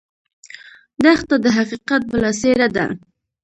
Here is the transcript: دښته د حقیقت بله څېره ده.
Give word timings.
دښته 1.03 1.35
د 1.43 1.45
حقیقت 1.57 2.01
بله 2.11 2.31
څېره 2.39 2.67
ده. 2.75 2.85